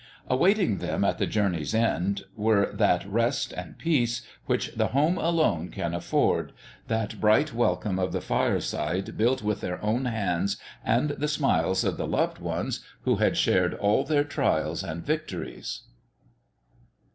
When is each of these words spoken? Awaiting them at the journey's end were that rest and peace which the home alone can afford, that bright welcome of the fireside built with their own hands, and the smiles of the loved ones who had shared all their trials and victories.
Awaiting 0.27 0.79
them 0.79 1.03
at 1.05 1.19
the 1.19 1.27
journey's 1.27 1.75
end 1.75 2.23
were 2.35 2.71
that 2.73 3.05
rest 3.07 3.53
and 3.53 3.77
peace 3.77 4.23
which 4.47 4.73
the 4.75 4.87
home 4.87 5.19
alone 5.19 5.69
can 5.69 5.93
afford, 5.93 6.53
that 6.87 7.21
bright 7.21 7.53
welcome 7.53 7.99
of 7.99 8.11
the 8.11 8.19
fireside 8.19 9.15
built 9.15 9.43
with 9.43 9.61
their 9.61 9.79
own 9.83 10.05
hands, 10.05 10.57
and 10.83 11.11
the 11.11 11.27
smiles 11.27 11.83
of 11.83 11.97
the 11.97 12.07
loved 12.07 12.39
ones 12.39 12.83
who 13.03 13.17
had 13.17 13.37
shared 13.37 13.75
all 13.75 14.03
their 14.03 14.23
trials 14.23 14.81
and 14.83 15.05
victories. 15.05 15.81